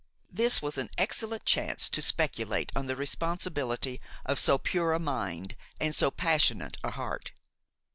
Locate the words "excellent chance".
0.97-1.87